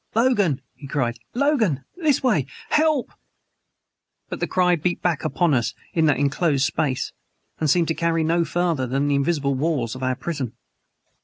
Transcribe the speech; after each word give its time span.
"Logan!" 0.15 0.61
he 0.73 0.87
cried. 0.87 1.19
"Logan! 1.35 1.85
This 1.95 2.23
way 2.23 2.47
HELP!" 2.71 3.11
But 4.29 4.39
the 4.39 4.47
cry 4.47 4.75
beat 4.75 4.99
back 5.03 5.23
upon 5.23 5.53
us 5.53 5.75
in 5.93 6.07
that 6.07 6.17
enclosed 6.17 6.65
space 6.65 7.13
and 7.59 7.69
seemed 7.69 7.89
to 7.89 7.93
carry 7.93 8.23
no 8.23 8.43
farther 8.43 8.87
than 8.87 9.07
the 9.07 9.13
invisible 9.13 9.53
walls 9.53 9.93
of 9.93 10.01
our 10.01 10.15
prison. 10.15 10.53